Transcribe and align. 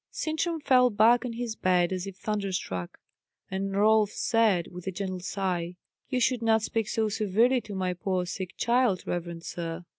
Sintram 0.09 0.59
fell 0.59 0.89
back 0.89 1.23
on 1.25 1.33
his 1.33 1.55
bed 1.55 1.93
as 1.93 2.07
if 2.07 2.15
thunderstruck; 2.17 2.97
and 3.51 3.75
Rolf 3.75 4.09
said, 4.09 4.65
with 4.71 4.87
a 4.87 4.91
gentle 4.91 5.19
sigh, 5.19 5.75
"You 6.09 6.19
should 6.19 6.41
not 6.41 6.63
speak 6.63 6.87
so 6.89 7.07
severely 7.07 7.61
to 7.61 7.75
my 7.75 7.93
poor 7.93 8.25
sick 8.25 8.57
child, 8.57 9.03
reverend 9.05 9.43
sir." 9.43 9.85